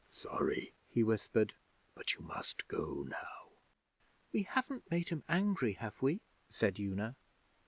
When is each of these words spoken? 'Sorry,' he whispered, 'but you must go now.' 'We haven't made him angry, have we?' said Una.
'Sorry,' 0.11 0.73
he 0.89 1.03
whispered, 1.03 1.53
'but 1.93 2.15
you 2.15 2.21
must 2.21 2.67
go 2.67 3.05
now.' 3.07 3.51
'We 4.33 4.41
haven't 4.49 4.89
made 4.89 5.09
him 5.09 5.23
angry, 5.29 5.73
have 5.73 6.01
we?' 6.01 6.21
said 6.49 6.79
Una. 6.79 7.15